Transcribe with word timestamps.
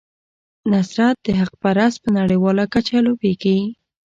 نصرت 0.71 1.19
حقپرست 1.39 1.97
په 2.03 2.09
نړیواله 2.19 2.63
کچه 2.73 2.97
لوبیږي. 3.05 3.59